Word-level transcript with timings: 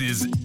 Is 0.00 0.39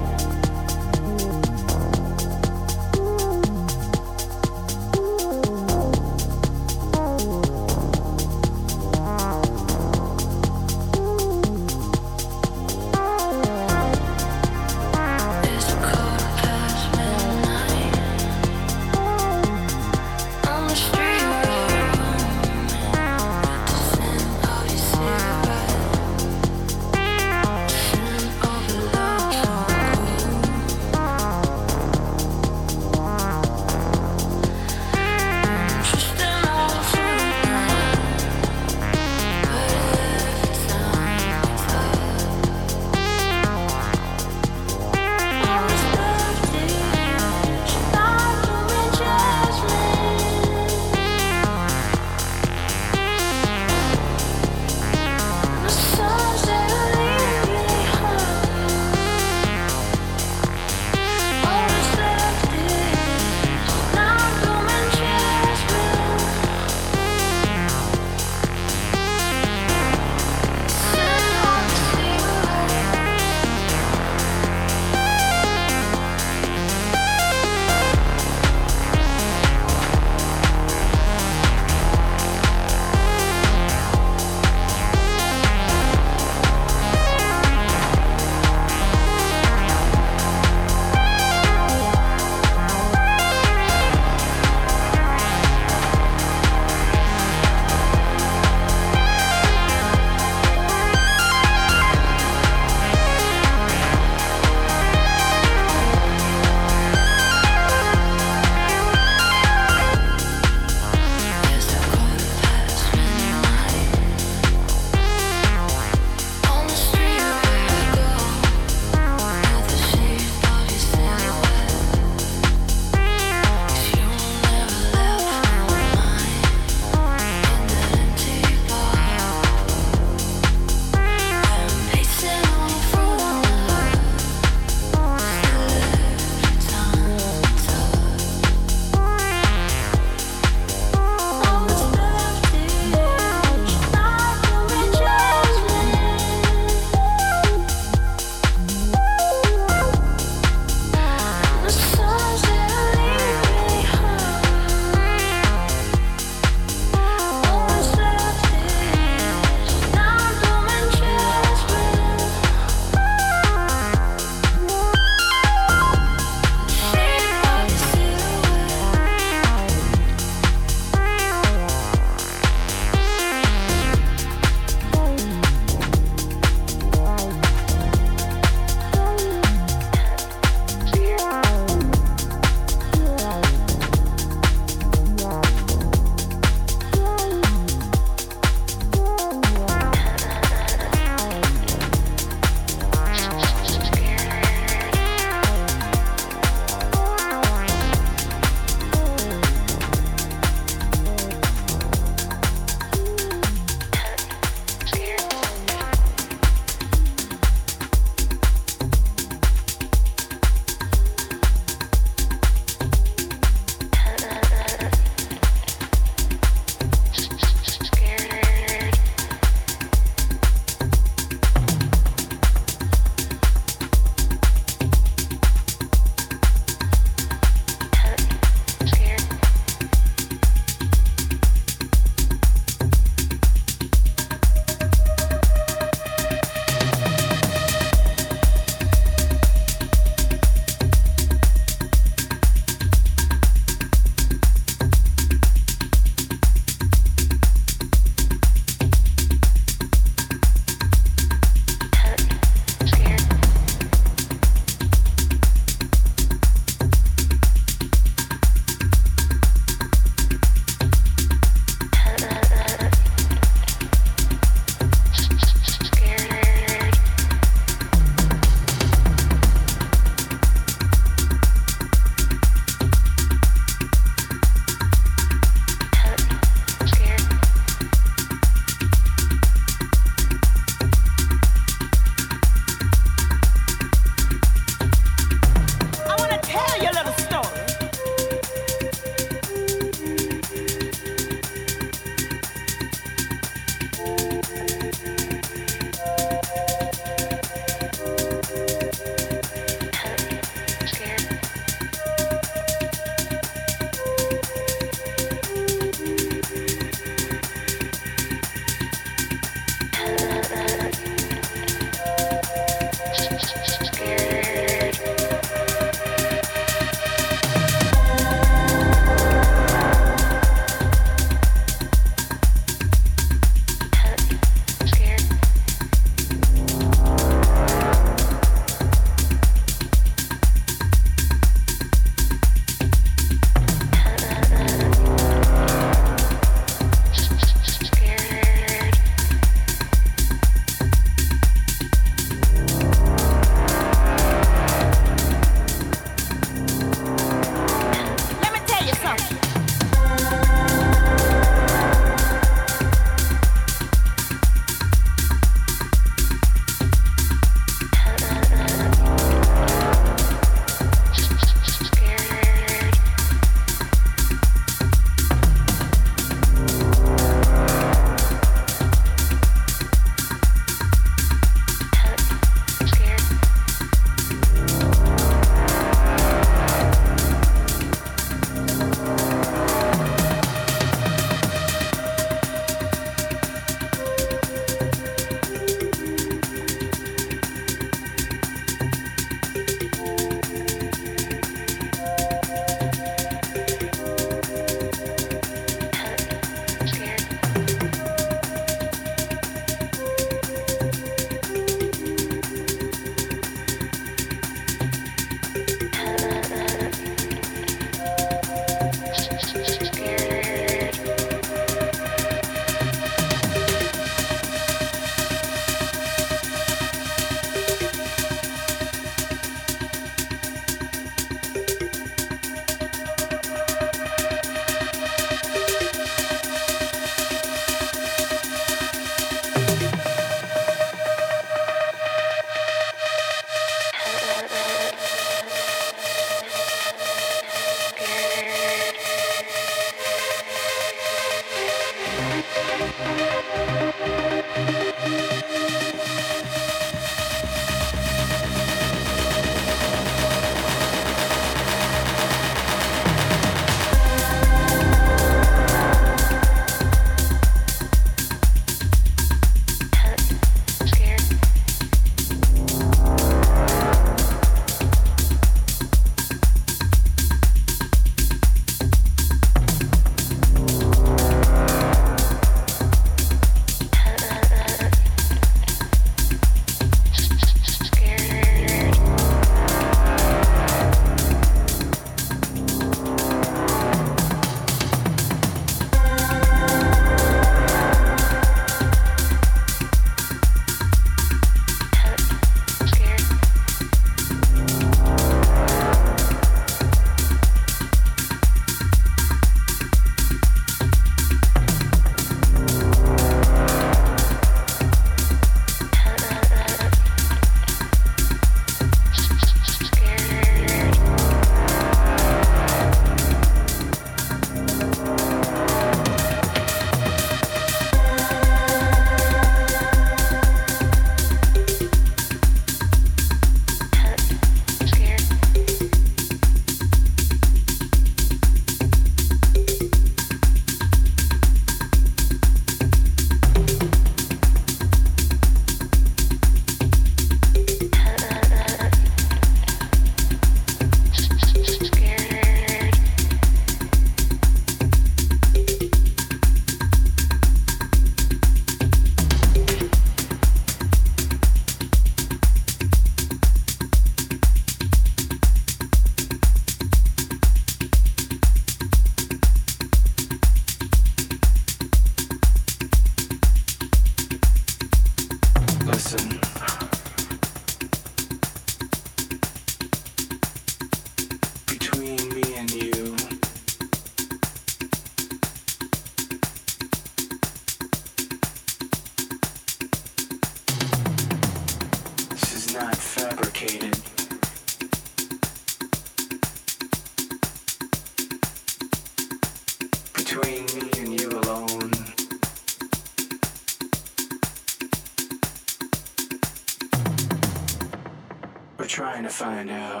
find 599.41 599.71
out. 599.71 600.00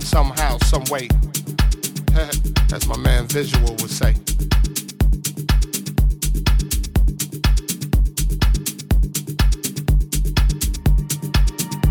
somehow, 0.00 0.56
some 0.64 0.84
way. 0.84 1.08
As 2.72 2.88
my 2.88 2.96
man 2.96 3.26
Visual 3.26 3.72
would 3.72 3.90
say. 3.90 4.14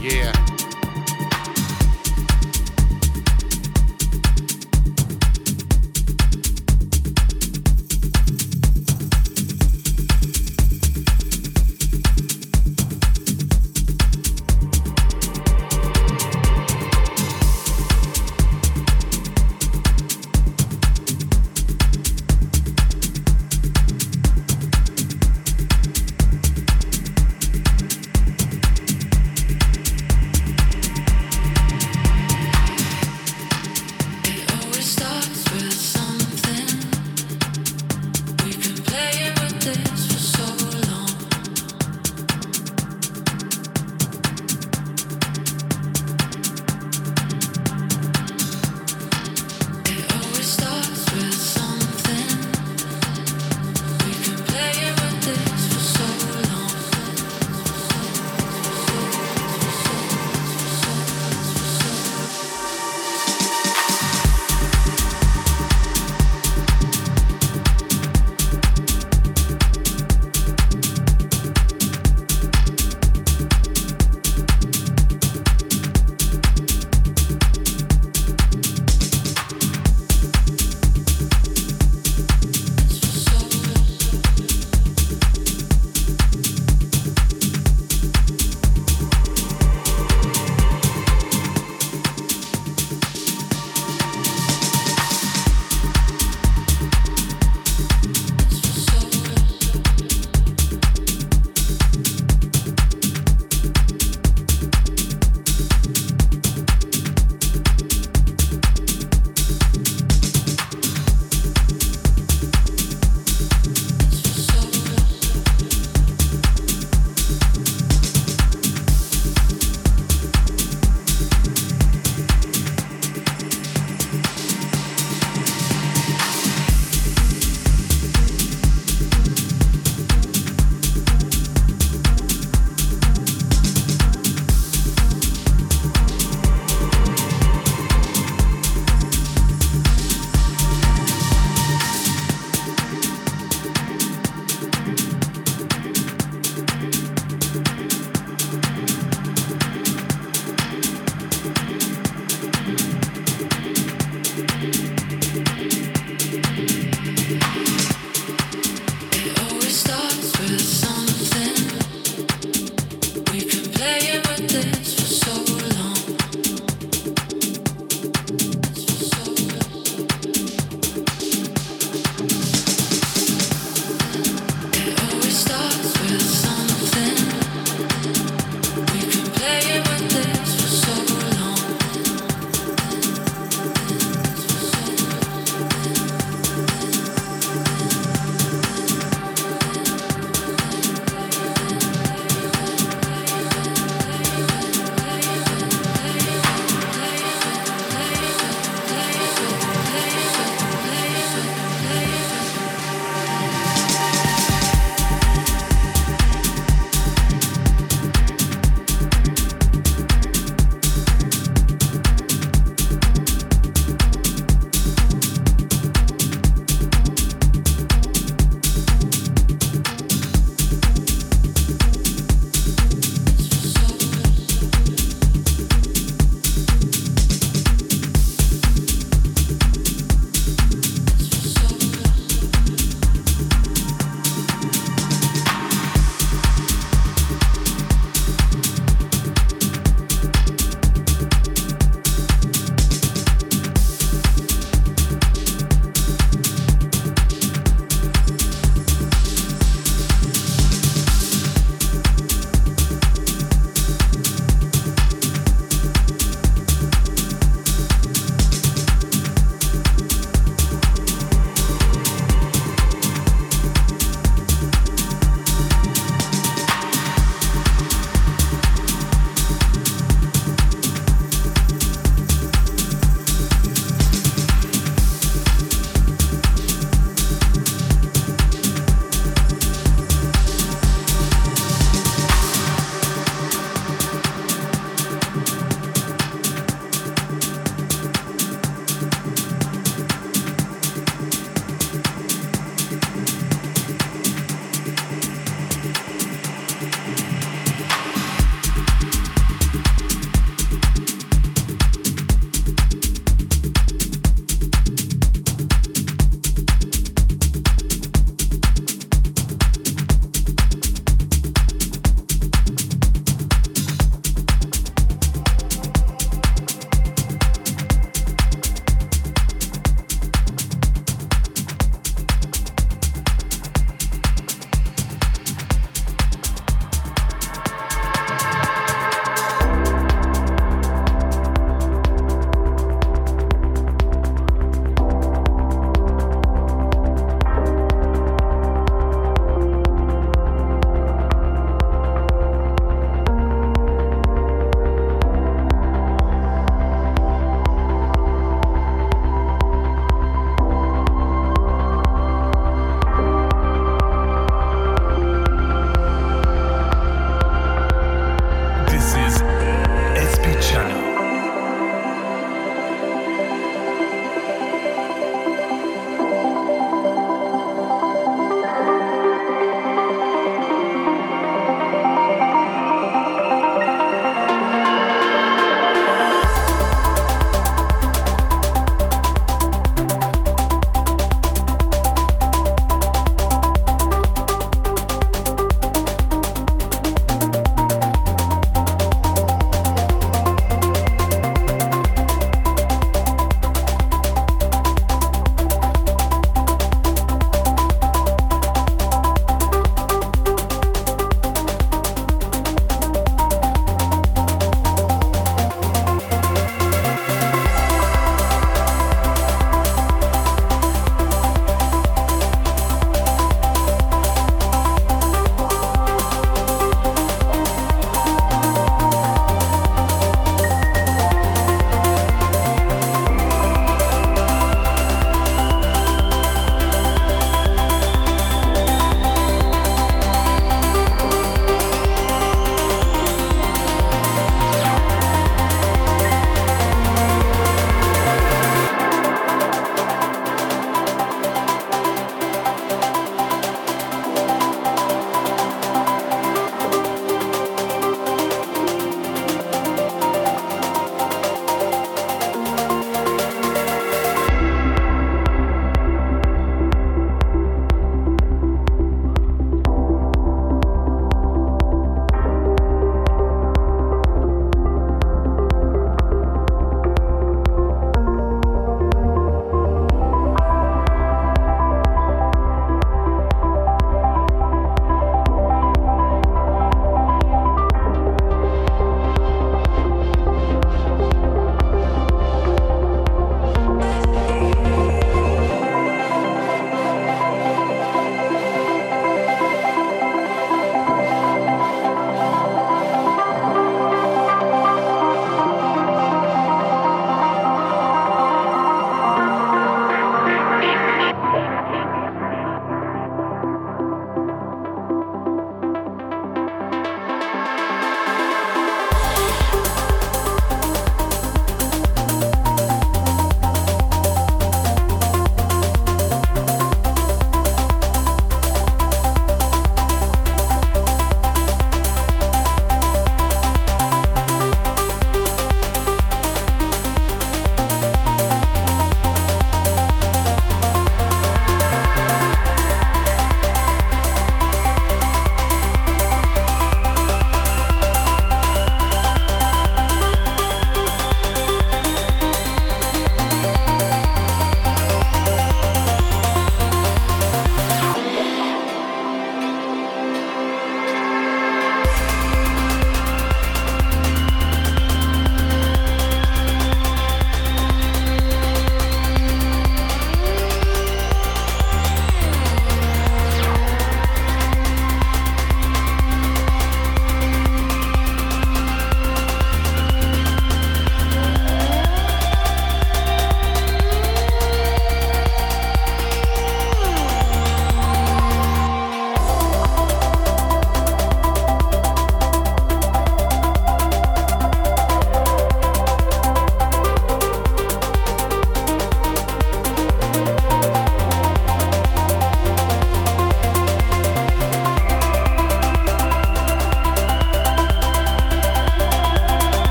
Yeah. 0.00 0.35